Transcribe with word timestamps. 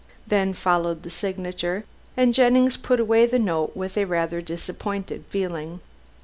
Then 0.25 0.53
followed 0.55 1.03
the 1.03 1.11
signature, 1.11 1.85
and 2.17 2.33
Jennings 2.33 2.75
put 2.75 2.99
away 2.99 3.27
the 3.27 3.37
note 3.37 3.75
with 3.77 3.97
a 3.97 4.05
rather 4.05 4.41
disappointed 4.41 5.25
feeling. 5.29 5.79